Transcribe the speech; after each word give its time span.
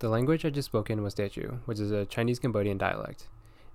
The 0.00 0.10
language 0.10 0.44
I 0.44 0.50
just 0.50 0.66
spoken 0.66 1.02
was 1.02 1.14
Teochew, 1.14 1.60
which 1.64 1.80
is 1.80 1.90
a 1.90 2.04
Chinese 2.04 2.38
Cambodian 2.38 2.76
dialect. 2.76 3.28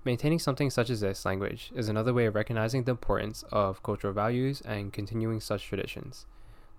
Maintaining 0.04 0.38
something 0.38 0.70
such 0.70 0.88
as 0.88 1.00
this 1.00 1.24
language 1.24 1.72
is 1.74 1.88
another 1.88 2.14
way 2.14 2.26
of 2.26 2.36
recognizing 2.36 2.84
the 2.84 2.92
importance 2.92 3.42
of 3.50 3.82
cultural 3.82 4.12
values 4.12 4.60
and 4.60 4.92
continuing 4.92 5.40
such 5.40 5.66
traditions. 5.66 6.26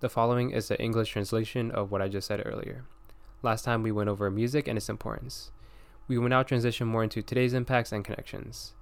The 0.00 0.08
following 0.08 0.50
is 0.50 0.68
the 0.68 0.80
English 0.80 1.10
translation 1.10 1.70
of 1.70 1.90
what 1.90 2.00
I 2.00 2.08
just 2.08 2.26
said 2.26 2.42
earlier. 2.46 2.84
Last 3.44 3.62
time 3.62 3.82
we 3.82 3.92
went 3.92 4.08
over 4.08 4.30
music 4.30 4.66
and 4.66 4.78
its 4.78 4.88
importance. 4.88 5.50
We 6.08 6.16
will 6.16 6.30
now 6.30 6.42
transition 6.42 6.88
more 6.88 7.04
into 7.04 7.20
today's 7.20 7.52
impacts 7.52 7.92
and 7.92 8.02
connections. 8.02 8.72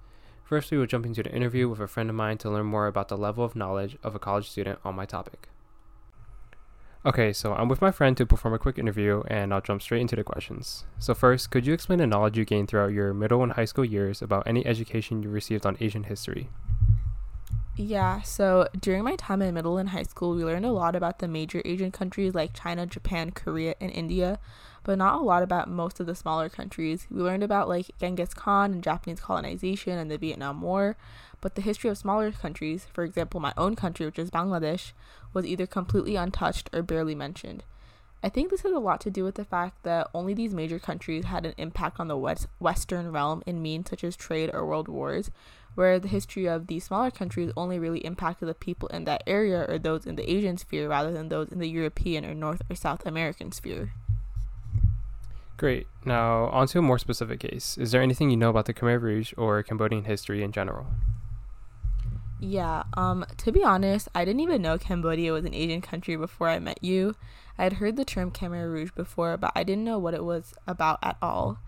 First, 0.45 0.71
we 0.71 0.77
will 0.77 0.85
jump 0.85 1.05
into 1.05 1.21
the 1.21 1.35
interview 1.35 1.67
with 1.67 1.81
a 1.81 1.87
friend 1.87 2.09
of 2.09 2.15
mine 2.15 2.37
to 2.37 2.49
learn 2.49 2.67
more 2.67 2.87
about 2.87 3.09
the 3.09 3.17
level 3.17 3.43
of 3.43 3.57
knowledge 3.57 3.97
of 4.03 4.15
a 4.15 4.19
college 4.19 4.49
student 4.49 4.79
on 4.85 4.95
my 4.95 5.05
topic. 5.05 5.49
Okay, 7.05 7.33
so 7.33 7.53
I'm 7.53 7.67
with 7.67 7.81
my 7.81 7.91
friend 7.91 8.15
to 8.15 8.25
perform 8.25 8.53
a 8.53 8.57
quick 8.57 8.77
interview, 8.77 9.23
and 9.27 9.53
I'll 9.53 9.59
jump 9.59 9.81
straight 9.81 9.99
into 9.99 10.15
the 10.15 10.23
questions. 10.23 10.85
So, 10.97 11.13
first, 11.13 11.51
could 11.51 11.67
you 11.67 11.73
explain 11.73 11.99
the 11.99 12.07
knowledge 12.07 12.37
you 12.37 12.45
gained 12.45 12.69
throughout 12.69 12.93
your 12.93 13.13
middle 13.13 13.43
and 13.43 13.51
high 13.51 13.65
school 13.65 13.83
years 13.83 14.21
about 14.21 14.47
any 14.47 14.65
education 14.65 15.23
you 15.23 15.29
received 15.29 15.65
on 15.65 15.75
Asian 15.81 16.03
history? 16.03 16.47
Yeah, 17.75 18.21
so 18.21 18.67
during 18.79 19.03
my 19.03 19.15
time 19.15 19.41
in 19.41 19.55
middle 19.55 19.79
and 19.79 19.89
high 19.89 20.03
school, 20.03 20.35
we 20.35 20.45
learned 20.45 20.65
a 20.65 20.71
lot 20.71 20.95
about 20.95 21.17
the 21.17 21.27
major 21.27 21.59
Asian 21.65 21.91
countries 21.91 22.35
like 22.35 22.53
China, 22.53 22.85
Japan, 22.85 23.31
Korea, 23.31 23.73
and 23.81 23.89
India, 23.91 24.37
but 24.83 24.99
not 24.99 25.19
a 25.19 25.23
lot 25.23 25.41
about 25.41 25.69
most 25.69 25.99
of 25.99 26.05
the 26.05 26.13
smaller 26.13 26.49
countries. 26.49 27.07
We 27.09 27.23
learned 27.23 27.41
about 27.41 27.67
like 27.67 27.89
Genghis 27.99 28.35
Khan 28.35 28.73
and 28.73 28.83
Japanese 28.83 29.21
colonization 29.21 29.97
and 29.97 30.11
the 30.11 30.19
Vietnam 30.19 30.61
War, 30.61 30.97
but 31.41 31.55
the 31.55 31.63
history 31.63 31.89
of 31.89 31.97
smaller 31.97 32.31
countries, 32.31 32.85
for 32.93 33.03
example, 33.03 33.39
my 33.39 33.53
own 33.57 33.75
country, 33.75 34.05
which 34.05 34.19
is 34.19 34.29
Bangladesh, 34.29 34.91
was 35.33 35.47
either 35.47 35.65
completely 35.65 36.15
untouched 36.15 36.69
or 36.73 36.83
barely 36.83 37.15
mentioned. 37.15 37.63
I 38.25 38.29
think 38.29 38.49
this 38.49 38.61
has 38.61 38.71
a 38.71 38.79
lot 38.79 39.01
to 39.01 39.11
do 39.11 39.25
with 39.25 39.35
the 39.35 39.43
fact 39.43 39.83
that 39.83 40.09
only 40.13 40.33
these 40.33 40.53
major 40.53 40.79
countries 40.79 41.25
had 41.25 41.45
an 41.45 41.53
impact 41.57 41.99
on 41.99 42.07
the 42.07 42.15
West- 42.15 42.47
Western 42.57 43.11
realm 43.11 43.43
in 43.45 43.61
means 43.61 43.89
such 43.89 44.01
as 44.01 44.15
trade 44.15 44.49
or 44.53 44.65
world 44.65 44.87
wars, 44.87 45.29
where 45.75 45.99
the 45.99 46.07
history 46.07 46.47
of 46.47 46.67
these 46.67 46.85
smaller 46.85 47.11
countries 47.11 47.51
only 47.57 47.77
really 47.77 47.99
impacted 48.05 48.47
the 48.47 48.53
people 48.53 48.87
in 48.89 49.03
that 49.03 49.23
area 49.27 49.65
or 49.67 49.77
those 49.77 50.05
in 50.05 50.15
the 50.15 50.31
Asian 50.31 50.57
sphere 50.57 50.87
rather 50.87 51.11
than 51.11 51.27
those 51.27 51.51
in 51.51 51.59
the 51.59 51.67
European 51.67 52.23
or 52.23 52.33
North 52.33 52.61
or 52.69 52.77
South 52.77 53.05
American 53.05 53.51
sphere. 53.51 53.91
Great. 55.57 55.87
Now, 56.05 56.45
on 56.45 56.67
to 56.67 56.79
a 56.79 56.81
more 56.81 56.99
specific 56.99 57.41
case. 57.41 57.77
Is 57.77 57.91
there 57.91 58.01
anything 58.01 58.29
you 58.29 58.37
know 58.37 58.49
about 58.49 58.65
the 58.65 58.73
Khmer 58.73 59.01
Rouge 59.01 59.33
or 59.35 59.61
Cambodian 59.63 60.05
history 60.05 60.43
in 60.43 60.53
general? 60.53 60.87
Yeah, 62.43 62.83
um, 62.97 63.25
to 63.37 63.53
be 63.53 63.63
honest, 63.63 64.09
I 64.13 64.25
didn't 64.25 64.41
even 64.41 64.61
know 64.61 64.77
Cambodia 64.77 65.31
was 65.31 65.45
an 65.45 65.53
Asian 65.53 65.79
country 65.79 66.17
before 66.17 66.49
I 66.49 66.59
met 66.59 66.83
you. 66.83 67.15
I 67.57 67.63
had 67.63 67.73
heard 67.73 67.95
the 67.95 68.03
term 68.03 68.31
Khmer 68.31 68.69
Rouge 68.69 68.91
before, 68.91 69.37
but 69.37 69.53
I 69.55 69.63
didn't 69.63 69.85
know 69.85 69.97
what 69.97 70.13
it 70.13 70.25
was 70.25 70.53
about 70.67 70.99
at 71.01 71.15
all. 71.21 71.59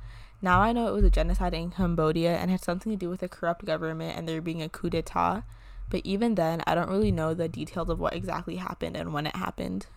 Now 0.42 0.60
I 0.60 0.74
know 0.74 0.90
it 0.90 0.94
was 0.94 1.06
a 1.06 1.10
genocide 1.10 1.54
in 1.54 1.72
Cambodia 1.72 2.36
and 2.36 2.52
had 2.52 2.62
something 2.62 2.92
to 2.92 2.98
do 2.98 3.10
with 3.10 3.24
a 3.24 3.30
corrupt 3.30 3.64
government 3.64 4.18
and 4.18 4.28
there 4.28 4.42
being 4.42 4.62
a 4.62 4.68
coup 4.68 4.90
d'etat, 4.90 5.44
but 5.90 6.02
even 6.04 6.36
then, 6.36 6.62
I 6.68 6.76
don't 6.76 6.90
really 6.90 7.12
know 7.12 7.34
the 7.34 7.48
details 7.48 7.90
of 7.90 8.02
what 8.02 8.14
exactly 8.14 8.58
happened 8.58 8.98
and 8.98 9.14
when 9.14 9.28
it 9.28 9.38
happened. 9.38 9.88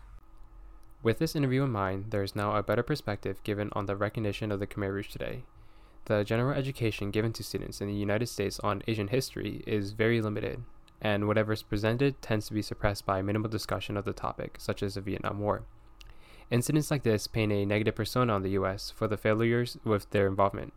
With 1.02 1.18
this 1.18 1.34
interview 1.34 1.64
in 1.64 1.72
mind, 1.72 2.12
there 2.12 2.22
is 2.22 2.36
now 2.36 2.54
a 2.54 2.62
better 2.62 2.84
perspective 2.84 3.42
given 3.42 3.70
on 3.72 3.86
the 3.86 3.96
recognition 3.96 4.52
of 4.52 4.60
the 4.60 4.66
Khmer 4.68 4.92
Rouge 4.92 5.08
today. 5.08 5.42
The 6.08 6.24
general 6.24 6.56
education 6.56 7.10
given 7.10 7.34
to 7.34 7.44
students 7.44 7.82
in 7.82 7.86
the 7.86 7.92
United 7.92 8.28
States 8.28 8.58
on 8.60 8.82
Asian 8.88 9.08
history 9.08 9.62
is 9.66 9.92
very 9.92 10.22
limited, 10.22 10.62
and 11.02 11.28
whatever 11.28 11.52
is 11.52 11.62
presented 11.62 12.22
tends 12.22 12.46
to 12.46 12.54
be 12.54 12.62
suppressed 12.62 13.04
by 13.04 13.20
minimal 13.20 13.50
discussion 13.50 13.94
of 13.94 14.06
the 14.06 14.14
topic, 14.14 14.56
such 14.58 14.82
as 14.82 14.94
the 14.94 15.02
Vietnam 15.02 15.38
War. 15.38 15.64
Incidents 16.50 16.90
like 16.90 17.02
this 17.02 17.26
paint 17.26 17.52
a 17.52 17.66
negative 17.66 17.94
persona 17.94 18.32
on 18.32 18.42
the 18.42 18.52
US 18.52 18.90
for 18.90 19.06
the 19.06 19.18
failures 19.18 19.76
with 19.84 20.08
their 20.08 20.26
involvement. 20.26 20.72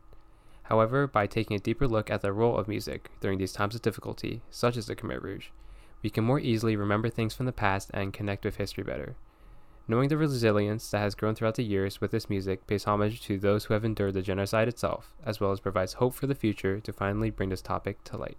However, 0.63 1.07
by 1.07 1.27
taking 1.27 1.55
a 1.55 1.61
deeper 1.61 1.87
look 1.87 2.09
at 2.09 2.19
the 2.19 2.33
role 2.33 2.57
of 2.57 2.67
music 2.67 3.09
during 3.21 3.37
these 3.37 3.53
times 3.53 3.73
of 3.73 3.81
difficulty, 3.81 4.41
such 4.49 4.75
as 4.75 4.87
the 4.87 4.97
Khmer 4.97 5.23
Rouge, 5.23 5.47
we 6.03 6.09
can 6.09 6.25
more 6.25 6.41
easily 6.41 6.75
remember 6.75 7.07
things 7.07 7.33
from 7.33 7.45
the 7.45 7.53
past 7.53 7.89
and 7.93 8.11
connect 8.11 8.43
with 8.43 8.57
history 8.57 8.83
better. 8.83 9.15
Knowing 9.91 10.07
the 10.07 10.15
resilience 10.15 10.89
that 10.89 10.99
has 10.99 11.15
grown 11.15 11.35
throughout 11.35 11.55
the 11.55 11.65
years 11.65 11.99
with 11.99 12.11
this 12.11 12.29
music 12.29 12.65
pays 12.65 12.85
homage 12.85 13.19
to 13.19 13.37
those 13.37 13.65
who 13.65 13.73
have 13.73 13.83
endured 13.83 14.13
the 14.13 14.21
genocide 14.21 14.69
itself, 14.69 15.13
as 15.25 15.41
well 15.41 15.51
as 15.51 15.59
provides 15.59 15.95
hope 15.95 16.13
for 16.13 16.27
the 16.27 16.33
future 16.33 16.79
to 16.79 16.93
finally 16.93 17.29
bring 17.29 17.49
this 17.49 17.61
topic 17.61 18.01
to 18.05 18.15
light. 18.15 18.37